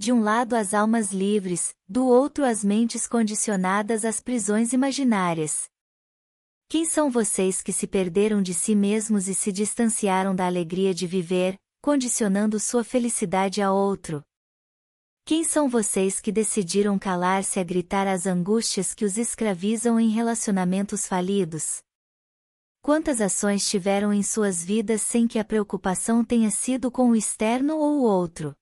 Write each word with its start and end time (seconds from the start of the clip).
de 0.00 0.12
um 0.12 0.22
lado 0.22 0.56
as 0.56 0.72
almas 0.72 1.12
livres, 1.12 1.74
do 1.86 2.06
outro 2.06 2.42
as 2.42 2.64
mentes 2.64 3.06
condicionadas 3.06 4.02
às 4.02 4.18
prisões 4.18 4.72
imaginárias. 4.72 5.68
Quem 6.70 6.86
são 6.86 7.10
vocês 7.10 7.60
que 7.60 7.70
se 7.70 7.86
perderam 7.86 8.40
de 8.40 8.54
si 8.54 8.74
mesmos 8.74 9.28
e 9.28 9.34
se 9.34 9.52
distanciaram 9.52 10.34
da 10.34 10.46
alegria 10.46 10.94
de 10.94 11.06
viver, 11.06 11.54
condicionando 11.82 12.58
sua 12.58 12.82
felicidade 12.82 13.60
a 13.60 13.70
outro? 13.70 14.22
Quem 15.26 15.44
são 15.44 15.68
vocês 15.68 16.18
que 16.18 16.32
decidiram 16.32 16.98
calar-se 16.98 17.60
a 17.60 17.62
gritar 17.62 18.06
as 18.06 18.26
angústias 18.26 18.94
que 18.94 19.04
os 19.04 19.18
escravizam 19.18 20.00
em 20.00 20.08
relacionamentos 20.08 21.06
falidos? 21.06 21.82
Quantas 22.80 23.20
ações 23.20 23.68
tiveram 23.68 24.14
em 24.14 24.22
suas 24.22 24.64
vidas 24.64 25.02
sem 25.02 25.28
que 25.28 25.38
a 25.38 25.44
preocupação 25.44 26.24
tenha 26.24 26.50
sido 26.50 26.90
com 26.90 27.10
o 27.10 27.14
externo 27.14 27.76
ou 27.76 27.98
o 27.98 28.02
outro? 28.04 28.56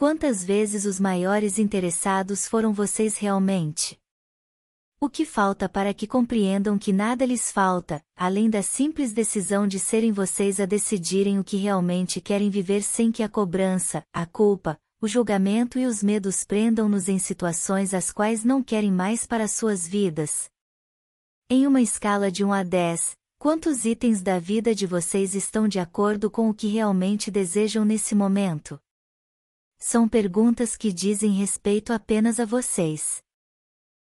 Quantas 0.00 0.42
vezes 0.42 0.86
os 0.86 0.98
maiores 0.98 1.58
interessados 1.58 2.48
foram 2.48 2.72
vocês 2.72 3.18
realmente? 3.18 4.00
O 4.98 5.10
que 5.10 5.26
falta 5.26 5.68
para 5.68 5.92
que 5.92 6.06
compreendam 6.06 6.78
que 6.78 6.90
nada 6.90 7.26
lhes 7.26 7.52
falta, 7.52 8.02
além 8.16 8.48
da 8.48 8.62
simples 8.62 9.12
decisão 9.12 9.66
de 9.66 9.78
serem 9.78 10.10
vocês 10.10 10.58
a 10.58 10.64
decidirem 10.64 11.38
o 11.38 11.44
que 11.44 11.58
realmente 11.58 12.18
querem 12.18 12.48
viver 12.48 12.82
sem 12.82 13.12
que 13.12 13.22
a 13.22 13.28
cobrança, 13.28 14.02
a 14.10 14.24
culpa, 14.24 14.80
o 15.02 15.06
julgamento 15.06 15.78
e 15.78 15.84
os 15.84 16.02
medos 16.02 16.44
prendam-nos 16.44 17.06
em 17.06 17.18
situações 17.18 17.92
as 17.92 18.10
quais 18.10 18.42
não 18.42 18.62
querem 18.62 18.90
mais 18.90 19.26
para 19.26 19.46
suas 19.46 19.86
vidas? 19.86 20.48
Em 21.50 21.66
uma 21.66 21.82
escala 21.82 22.30
de 22.30 22.42
1 22.42 22.54
a 22.54 22.62
10, 22.62 23.18
quantos 23.38 23.84
itens 23.84 24.22
da 24.22 24.38
vida 24.38 24.74
de 24.74 24.86
vocês 24.86 25.34
estão 25.34 25.68
de 25.68 25.78
acordo 25.78 26.30
com 26.30 26.48
o 26.48 26.54
que 26.54 26.68
realmente 26.68 27.30
desejam 27.30 27.84
nesse 27.84 28.14
momento? 28.14 28.80
São 29.82 30.06
perguntas 30.06 30.76
que 30.76 30.92
dizem 30.92 31.32
respeito 31.32 31.90
apenas 31.90 32.38
a 32.38 32.44
vocês. 32.44 33.22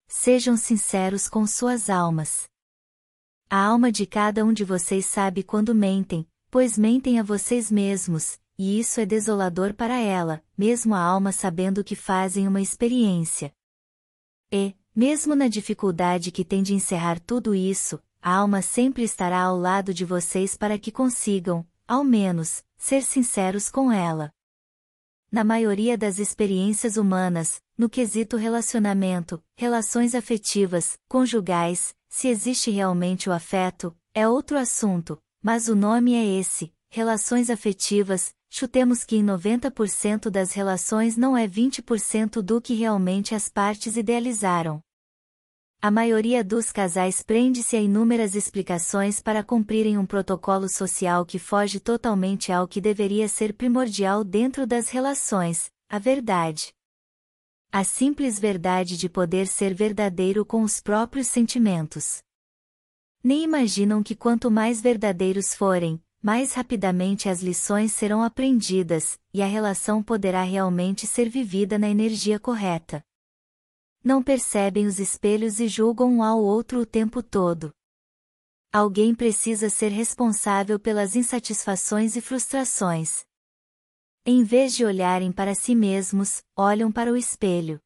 Sejam 0.06 0.56
sinceros 0.56 1.28
com 1.28 1.44
suas 1.44 1.90
almas. 1.90 2.48
A 3.50 3.64
alma 3.64 3.90
de 3.90 4.06
cada 4.06 4.44
um 4.44 4.52
de 4.52 4.62
vocês 4.62 5.04
sabe 5.06 5.42
quando 5.42 5.74
mentem, 5.74 6.24
pois 6.52 6.78
mentem 6.78 7.18
a 7.18 7.22
vocês 7.24 7.68
mesmos, 7.68 8.38
e 8.56 8.78
isso 8.78 9.00
é 9.00 9.04
desolador 9.04 9.74
para 9.74 9.98
ela, 9.98 10.40
mesmo 10.56 10.94
a 10.94 11.00
alma 11.00 11.32
sabendo 11.32 11.82
que 11.82 11.96
fazem 11.96 12.46
uma 12.46 12.60
experiência. 12.60 13.52
E, 14.52 14.72
mesmo 14.94 15.34
na 15.34 15.48
dificuldade 15.48 16.30
que 16.30 16.44
tem 16.44 16.62
de 16.62 16.74
encerrar 16.74 17.18
tudo 17.18 17.56
isso, 17.56 18.00
a 18.22 18.36
alma 18.36 18.62
sempre 18.62 19.02
estará 19.02 19.42
ao 19.42 19.58
lado 19.58 19.92
de 19.92 20.04
vocês 20.04 20.56
para 20.56 20.78
que 20.78 20.92
consigam, 20.92 21.66
ao 21.88 22.04
menos, 22.04 22.64
ser 22.76 23.02
sinceros 23.02 23.68
com 23.68 23.90
ela. 23.90 24.32
Na 25.36 25.44
maioria 25.44 25.98
das 25.98 26.18
experiências 26.18 26.96
humanas, 26.96 27.60
no 27.76 27.90
quesito 27.90 28.38
relacionamento, 28.38 29.38
relações 29.54 30.14
afetivas, 30.14 30.98
conjugais, 31.06 31.94
se 32.08 32.28
existe 32.28 32.70
realmente 32.70 33.28
o 33.28 33.32
afeto, 33.32 33.94
é 34.14 34.26
outro 34.26 34.56
assunto, 34.56 35.18
mas 35.42 35.68
o 35.68 35.76
nome 35.76 36.14
é 36.14 36.24
esse, 36.24 36.72
relações 36.88 37.50
afetivas, 37.50 38.32
chutemos 38.48 39.04
que 39.04 39.16
em 39.16 39.22
90% 39.22 40.30
das 40.30 40.52
relações 40.52 41.18
não 41.18 41.36
é 41.36 41.46
20% 41.46 42.40
do 42.40 42.58
que 42.58 42.72
realmente 42.72 43.34
as 43.34 43.50
partes 43.50 43.98
idealizaram. 43.98 44.80
A 45.80 45.90
maioria 45.90 46.42
dos 46.42 46.72
casais 46.72 47.22
prende-se 47.22 47.76
a 47.76 47.80
inúmeras 47.80 48.34
explicações 48.34 49.20
para 49.20 49.44
cumprirem 49.44 49.98
um 49.98 50.06
protocolo 50.06 50.68
social 50.68 51.24
que 51.24 51.38
foge 51.38 51.78
totalmente 51.78 52.50
ao 52.50 52.66
que 52.66 52.80
deveria 52.80 53.28
ser 53.28 53.52
primordial 53.52 54.24
dentro 54.24 54.66
das 54.66 54.88
relações, 54.88 55.70
a 55.88 55.98
verdade. 55.98 56.72
A 57.70 57.84
simples 57.84 58.38
verdade 58.38 58.96
de 58.96 59.08
poder 59.08 59.46
ser 59.46 59.74
verdadeiro 59.74 60.46
com 60.46 60.62
os 60.62 60.80
próprios 60.80 61.26
sentimentos. 61.26 62.22
Nem 63.22 63.44
imaginam 63.44 64.02
que 64.02 64.16
quanto 64.16 64.50
mais 64.50 64.80
verdadeiros 64.80 65.54
forem, 65.54 66.02
mais 66.22 66.54
rapidamente 66.54 67.28
as 67.28 67.42
lições 67.42 67.92
serão 67.92 68.22
aprendidas, 68.22 69.18
e 69.32 69.42
a 69.42 69.46
relação 69.46 70.02
poderá 70.02 70.42
realmente 70.42 71.06
ser 71.06 71.28
vivida 71.28 71.78
na 71.78 71.88
energia 71.88 72.40
correta. 72.40 73.04
Não 74.06 74.22
percebem 74.22 74.86
os 74.86 75.00
espelhos 75.00 75.58
e 75.58 75.66
julgam 75.66 76.08
um 76.08 76.22
ao 76.22 76.40
outro 76.40 76.78
o 76.78 76.86
tempo 76.86 77.24
todo. 77.24 77.72
Alguém 78.72 79.12
precisa 79.12 79.68
ser 79.68 79.88
responsável 79.88 80.78
pelas 80.78 81.16
insatisfações 81.16 82.14
e 82.14 82.20
frustrações. 82.20 83.24
Em 84.24 84.44
vez 84.44 84.76
de 84.76 84.84
olharem 84.84 85.32
para 85.32 85.56
si 85.56 85.74
mesmos, 85.74 86.40
olham 86.54 86.92
para 86.92 87.12
o 87.12 87.16
espelho. 87.16 87.80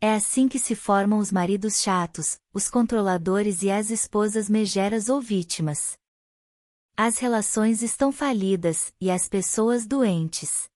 É 0.00 0.14
assim 0.14 0.46
que 0.46 0.60
se 0.60 0.76
formam 0.76 1.18
os 1.18 1.32
maridos 1.32 1.82
chatos, 1.82 2.38
os 2.54 2.70
controladores 2.70 3.62
e 3.64 3.70
as 3.72 3.90
esposas 3.90 4.48
megeras 4.48 5.08
ou 5.08 5.20
vítimas. 5.20 5.98
As 6.96 7.18
relações 7.18 7.82
estão 7.82 8.12
falidas, 8.12 8.94
e 9.00 9.10
as 9.10 9.28
pessoas 9.28 9.88
doentes. 9.88 10.70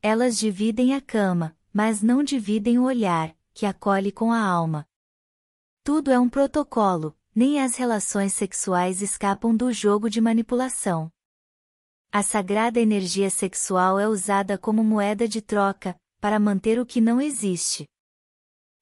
Elas 0.00 0.38
dividem 0.38 0.94
a 0.94 1.00
cama, 1.00 1.58
mas 1.72 2.00
não 2.02 2.22
dividem 2.22 2.78
o 2.78 2.84
olhar, 2.84 3.36
que 3.58 3.66
acolhe 3.66 4.12
com 4.12 4.30
a 4.30 4.40
alma. 4.40 4.86
Tudo 5.82 6.12
é 6.12 6.20
um 6.20 6.28
protocolo, 6.28 7.18
nem 7.34 7.60
as 7.60 7.74
relações 7.74 8.32
sexuais 8.32 9.02
escapam 9.02 9.52
do 9.52 9.72
jogo 9.72 10.08
de 10.08 10.20
manipulação. 10.20 11.10
A 12.12 12.22
sagrada 12.22 12.78
energia 12.78 13.28
sexual 13.28 13.98
é 13.98 14.06
usada 14.06 14.56
como 14.56 14.84
moeda 14.84 15.26
de 15.26 15.42
troca, 15.42 15.96
para 16.20 16.38
manter 16.38 16.78
o 16.78 16.86
que 16.86 17.00
não 17.00 17.20
existe. 17.20 17.84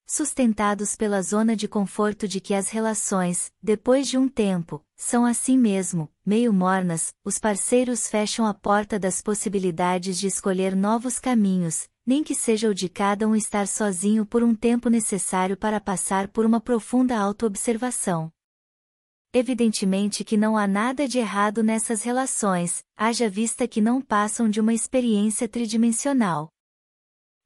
Sustentados 0.09 0.95
pela 0.95 1.21
zona 1.21 1.53
de 1.53 1.67
conforto 1.67 2.29
de 2.29 2.39
que 2.39 2.53
as 2.53 2.69
relações, 2.69 3.51
depois 3.61 4.07
de 4.07 4.17
um 4.17 4.29
tempo, 4.29 4.81
são 4.95 5.25
assim 5.25 5.57
mesmo, 5.57 6.09
meio 6.25 6.53
mornas, 6.53 7.13
os 7.25 7.37
parceiros 7.37 8.07
fecham 8.07 8.45
a 8.45 8.53
porta 8.53 8.97
das 8.97 9.21
possibilidades 9.21 10.17
de 10.17 10.25
escolher 10.25 10.77
novos 10.77 11.19
caminhos, 11.19 11.89
nem 12.05 12.23
que 12.23 12.33
seja 12.33 12.69
o 12.69 12.73
de 12.73 12.87
cada 12.87 13.27
um 13.27 13.35
estar 13.35 13.67
sozinho 13.67 14.25
por 14.25 14.43
um 14.43 14.55
tempo 14.55 14.89
necessário 14.89 15.57
para 15.57 15.81
passar 15.81 16.29
por 16.29 16.45
uma 16.45 16.61
profunda 16.61 17.17
autoobservação. 17.17 18.31
Evidentemente 19.33 20.23
que 20.23 20.37
não 20.37 20.55
há 20.55 20.65
nada 20.65 21.05
de 21.05 21.19
errado 21.19 21.61
nessas 21.61 22.01
relações, 22.03 22.81
haja 22.95 23.29
vista 23.29 23.67
que 23.67 23.81
não 23.81 24.01
passam 24.01 24.49
de 24.49 24.61
uma 24.61 24.73
experiência 24.73 25.49
tridimensional. 25.49 26.49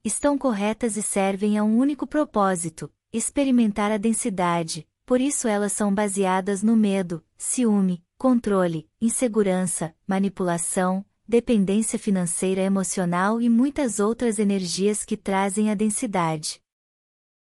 Estão 0.03 0.35
corretas 0.35 0.97
e 0.97 1.03
servem 1.03 1.59
a 1.59 1.63
um 1.63 1.78
único 1.78 2.07
propósito, 2.07 2.91
experimentar 3.13 3.91
a 3.91 3.97
densidade, 3.97 4.88
por 5.06 5.22
isso 5.22 5.47
elas 5.47 5.73
são 5.73 5.94
baseadas 5.94 6.63
no 6.63 6.75
medo, 6.75 7.23
ciúme, 7.38 8.03
controle, 8.17 8.89
insegurança, 9.00 9.95
manipulação, 10.07 11.06
dependência 11.28 12.00
financeira 12.00 12.62
emocional 12.62 13.39
e 13.39 13.47
muitas 13.47 14.00
outras 14.00 14.39
energias 14.39 15.06
que 15.06 15.16
trazem 15.16 15.69
a 15.69 15.75
densidade. 15.75 16.59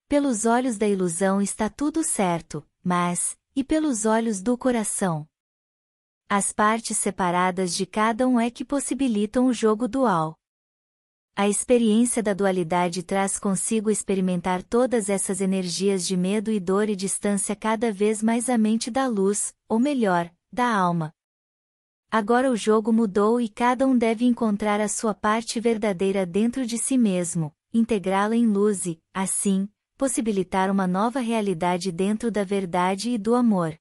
Pelos 0.08 0.46
olhos 0.46 0.78
da 0.78 0.88
ilusão 0.88 1.42
está 1.42 1.68
tudo 1.68 2.02
certo, 2.02 2.66
mas, 2.82 3.36
e 3.54 3.62
pelos 3.62 4.06
olhos 4.06 4.40
do 4.40 4.56
coração. 4.56 5.28
As 6.30 6.50
partes 6.50 6.96
separadas 6.96 7.74
de 7.74 7.84
cada 7.84 8.26
um 8.26 8.40
é 8.40 8.50
que 8.50 8.64
possibilitam 8.64 9.46
o 9.46 9.52
jogo 9.52 9.86
dual. 9.86 10.38
A 11.40 11.48
experiência 11.48 12.20
da 12.20 12.34
dualidade 12.34 13.00
traz 13.00 13.38
consigo 13.38 13.92
experimentar 13.92 14.60
todas 14.60 15.08
essas 15.08 15.40
energias 15.40 16.04
de 16.04 16.16
medo 16.16 16.50
e 16.50 16.58
dor 16.58 16.88
e 16.88 16.96
distância 16.96 17.54
cada 17.54 17.92
vez 17.92 18.20
mais 18.20 18.50
a 18.50 18.58
mente 18.58 18.90
da 18.90 19.06
luz, 19.06 19.54
ou 19.68 19.78
melhor, 19.78 20.28
da 20.52 20.66
alma. 20.66 21.14
Agora 22.10 22.50
o 22.50 22.56
jogo 22.56 22.92
mudou 22.92 23.40
e 23.40 23.48
cada 23.48 23.86
um 23.86 23.96
deve 23.96 24.24
encontrar 24.24 24.80
a 24.80 24.88
sua 24.88 25.14
parte 25.14 25.60
verdadeira 25.60 26.26
dentro 26.26 26.66
de 26.66 26.76
si 26.76 26.98
mesmo, 26.98 27.54
integrá-la 27.72 28.34
em 28.34 28.48
luz 28.48 28.84
e, 28.84 29.00
assim, 29.14 29.68
possibilitar 29.96 30.72
uma 30.72 30.88
nova 30.88 31.20
realidade 31.20 31.92
dentro 31.92 32.32
da 32.32 32.42
verdade 32.42 33.10
e 33.10 33.16
do 33.16 33.36
amor. 33.36 33.78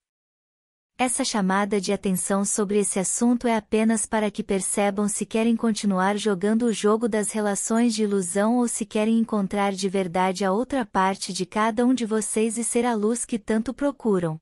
Essa 1.00 1.24
chamada 1.24 1.80
de 1.80 1.94
atenção 1.94 2.44
sobre 2.44 2.80
esse 2.80 2.98
assunto 2.98 3.48
é 3.48 3.56
apenas 3.56 4.08
para 4.08 4.32
que 4.32 4.44
percebam 4.44 5.08
se 5.08 5.28
querem 5.28 5.56
continuar 5.56 6.18
jogando 6.18 6.64
o 6.64 6.74
jogo 6.74 7.08
das 7.08 7.32
relações 7.32 7.94
de 7.94 8.02
ilusão 8.02 8.58
ou 8.58 8.68
se 8.68 8.84
querem 8.84 9.20
encontrar 9.20 9.74
de 9.74 9.88
verdade 9.88 10.44
a 10.44 10.52
outra 10.52 10.84
parte 10.84 11.32
de 11.32 11.46
cada 11.46 11.86
um 11.86 11.94
de 11.94 12.04
vocês 12.04 12.58
e 12.58 12.64
ser 12.64 12.84
a 12.84 12.96
luz 12.96 13.26
que 13.26 13.38
tanto 13.38 13.76
procuram. 13.76 14.40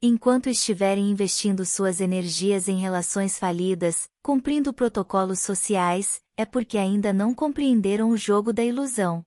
Enquanto 0.00 0.48
estiverem 0.48 1.10
investindo 1.10 1.66
suas 1.66 2.00
energias 2.00 2.66
em 2.66 2.78
relações 2.78 3.38
falidas, 3.38 4.08
cumprindo 4.22 4.72
protocolos 4.72 5.40
sociais, 5.40 6.22
é 6.38 6.46
porque 6.46 6.78
ainda 6.78 7.12
não 7.12 7.34
compreenderam 7.34 8.08
o 8.08 8.16
jogo 8.16 8.50
da 8.50 8.64
ilusão. 8.64 9.22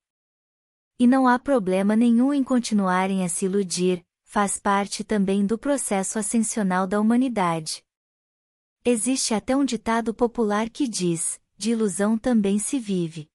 E 0.97 1.05
não 1.05 1.27
há 1.27 1.37
problema 1.37 1.95
nenhum 1.95 2.33
em 2.33 2.43
continuarem 2.43 3.23
a 3.23 3.29
se 3.29 3.45
iludir, 3.45 4.03
faz 4.33 4.57
parte 4.57 5.03
também 5.03 5.45
do 5.45 5.59
processo 5.59 6.17
ascensional 6.17 6.87
da 6.87 6.99
humanidade. 6.99 7.83
Existe 8.83 9.31
até 9.31 9.55
um 9.55 9.63
ditado 9.63 10.11
popular 10.11 10.71
que 10.71 10.87
diz: 10.87 11.39
de 11.55 11.69
ilusão 11.69 12.17
também 12.17 12.57
se 12.57 12.79
vive. 12.79 13.29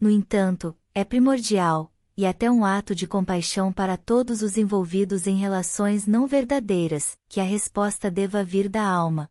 no 0.00 0.08
entanto, 0.08 0.78
é 0.94 1.02
primordial, 1.02 1.92
e 2.16 2.24
até 2.24 2.48
um 2.48 2.64
ato 2.64 2.94
de 2.94 3.04
compaixão 3.08 3.72
para 3.72 3.96
todos 3.96 4.42
os 4.42 4.56
envolvidos 4.56 5.26
em 5.26 5.38
relações 5.38 6.06
não 6.06 6.24
verdadeiras, 6.24 7.18
que 7.28 7.40
a 7.40 7.44
resposta 7.44 8.08
deva 8.08 8.44
vir 8.44 8.68
da 8.68 8.88
alma. 8.88 9.28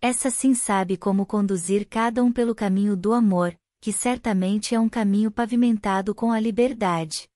Essa 0.00 0.28
sim 0.28 0.54
sabe 0.54 0.96
como 0.96 1.24
conduzir 1.24 1.86
cada 1.88 2.24
um 2.24 2.32
pelo 2.32 2.52
caminho 2.52 2.96
do 2.96 3.12
amor, 3.12 3.56
que 3.80 3.92
certamente 3.92 4.74
é 4.74 4.80
um 4.80 4.88
caminho 4.88 5.30
pavimentado 5.30 6.16
com 6.16 6.32
a 6.32 6.40
liberdade. 6.40 7.28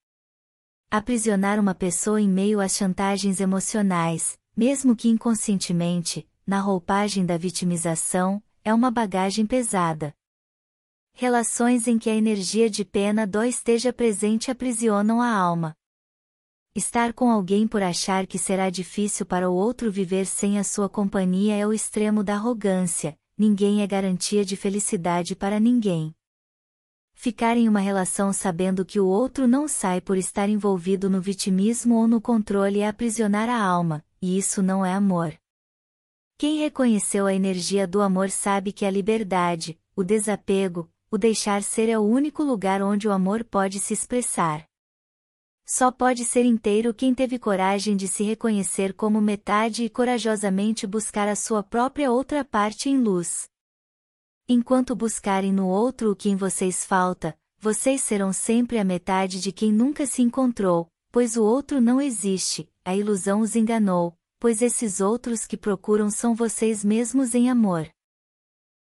Aprisionar 0.95 1.59
uma 1.59 1.75
pessoa 1.75 2.21
em 2.21 2.29
meio 2.29 2.61
às 2.61 2.77
chantagens 2.77 3.41
emocionais, 3.41 4.39
mesmo 4.55 4.95
que 4.95 5.09
inconscientemente, 5.09 6.29
na 6.47 6.61
roupagem 6.61 7.25
da 7.25 7.39
vitimização, 7.39 8.43
é 8.63 8.75
uma 8.75 8.91
bagagem 8.91 9.47
pesada. 9.47 10.15
Relações 11.15 11.89
em 11.89 11.99
que 11.99 12.11
a 12.11 12.15
energia 12.15 12.69
de 12.69 12.85
pena 12.85 13.27
dó 13.27 13.43
esteja 13.43 13.91
presente 13.91 14.51
aprisionam 14.51 15.23
a 15.23 15.35
alma. 15.35 15.75
Estar 16.75 17.15
com 17.15 17.31
alguém 17.31 17.67
por 17.67 17.83
achar 17.83 18.27
que 18.27 18.39
será 18.39 18.69
difícil 18.69 19.25
para 19.25 19.49
o 19.49 19.55
outro 19.55 19.91
viver 19.91 20.27
sem 20.27 20.59
a 20.59 20.63
sua 20.63 20.91
companhia 20.91 21.57
é 21.57 21.67
o 21.67 21.73
extremo 21.73 22.23
da 22.23 22.35
arrogância, 22.35 23.19
ninguém 23.39 23.81
é 23.81 23.87
garantia 23.87 24.45
de 24.45 24.57
felicidade 24.57 25.35
para 25.35 25.59
ninguém. 25.59 26.15
Ficar 27.23 27.57
em 27.57 27.69
uma 27.69 27.79
relação 27.79 28.33
sabendo 28.33 28.85
que 28.85 28.99
o 28.99 29.07
outro 29.07 29.47
não 29.47 29.69
sai 29.69 30.01
por 30.01 30.19
estar 30.19 30.49
envolvido 30.49 31.09
no 31.09 31.21
vitimismo 31.21 31.95
ou 31.95 32.09
no 32.09 32.21
controle 32.21 32.81
é 32.81 32.89
aprisionar 32.89 33.49
a 33.49 33.63
alma, 33.63 34.05
e 34.21 34.37
isso 34.37 34.61
não 34.61 34.85
é 34.85 34.93
amor. 34.93 35.33
Quem 36.37 36.59
reconheceu 36.59 37.27
a 37.27 37.33
energia 37.33 37.87
do 37.87 38.01
amor 38.01 38.29
sabe 38.29 38.73
que 38.73 38.85
a 38.85 38.91
liberdade, 38.91 39.79
o 39.95 40.03
desapego, 40.03 40.91
o 41.13 41.17
deixar 41.17 41.63
ser 41.63 41.89
é 41.89 41.97
o 41.97 42.03
único 42.03 42.43
lugar 42.43 42.83
onde 42.83 43.07
o 43.07 43.13
amor 43.13 43.45
pode 43.45 43.79
se 43.79 43.95
expressar. 43.95 44.67
Só 45.65 45.93
pode 45.93 46.25
ser 46.25 46.45
inteiro 46.45 46.93
quem 46.93 47.15
teve 47.15 47.39
coragem 47.39 47.97
de 47.97 48.09
se 48.09 48.25
reconhecer 48.25 48.93
como 48.95 49.21
metade 49.21 49.85
e 49.85 49.89
corajosamente 49.89 50.89
buscar 50.89 51.29
a 51.29 51.37
sua 51.37 51.63
própria 51.63 52.11
outra 52.11 52.45
parte 52.45 52.91
em 52.91 52.99
luz. 52.99 53.52
Enquanto 54.55 54.95
buscarem 54.95 55.51
no 55.51 55.67
outro 55.67 56.11
o 56.11 56.15
que 56.15 56.29
em 56.29 56.37
vocês 56.37 56.85
falta, 56.85 57.35
vocês 57.59 58.03
serão 58.03 58.35
sempre 58.35 58.79
a 58.79 58.85
metade 58.85 59.41
de 59.41 59.51
quem 59.51 59.73
nunca 59.73 60.05
se 60.05 60.21
encontrou, 60.21 60.89
pois 61.11 61.39
o 61.39 61.43
outro 61.43 61.81
não 61.81 61.99
existe, 61.99 62.69
a 62.85 62.95
ilusão 62.95 63.41
os 63.41 63.57
enganou, 63.57 64.15
pois 64.39 64.61
esses 64.61 65.01
outros 65.01 65.47
que 65.47 65.57
procuram 65.57 66.11
são 66.11 66.35
vocês 66.35 66.85
mesmos 66.85 67.35
em 67.35 67.49
amor. 67.49 67.89